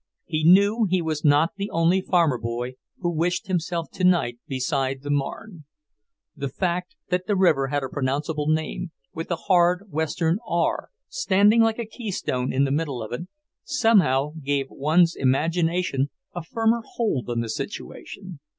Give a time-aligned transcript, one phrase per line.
[0.25, 5.11] He knew he was not the only farmer boy who wished himself tonight beside the
[5.11, 5.65] Marne.
[6.35, 11.61] The fact that the river had a pronounceable name, with a hard Western "r" standing
[11.61, 13.27] like a keystone in the middle of it,
[13.63, 18.39] somehow gave one's imagination a firmer hold on the situation.